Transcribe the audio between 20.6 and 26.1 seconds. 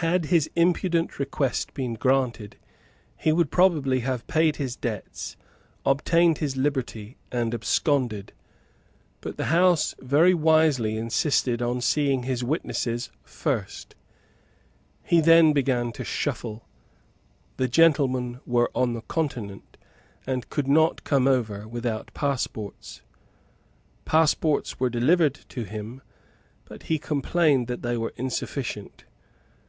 not come over without passports. Passports were delivered to him;